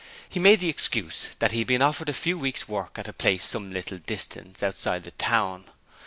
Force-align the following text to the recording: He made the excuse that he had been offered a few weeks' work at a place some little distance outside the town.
He 0.27 0.39
made 0.39 0.59
the 0.61 0.67
excuse 0.67 1.27
that 1.37 1.51
he 1.51 1.59
had 1.59 1.67
been 1.67 1.83
offered 1.83 2.09
a 2.09 2.13
few 2.15 2.35
weeks' 2.35 2.67
work 2.67 2.97
at 2.97 3.07
a 3.07 3.13
place 3.13 3.43
some 3.45 3.71
little 3.71 3.99
distance 3.99 4.63
outside 4.63 5.03
the 5.03 5.11
town. 5.11 5.65